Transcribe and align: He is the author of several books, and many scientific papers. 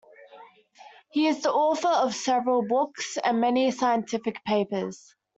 He 1.11 1.27
is 1.27 1.43
the 1.43 1.51
author 1.53 1.87
of 1.87 2.15
several 2.15 2.65
books, 2.67 3.19
and 3.23 3.39
many 3.39 3.69
scientific 3.69 4.43
papers. 4.43 5.13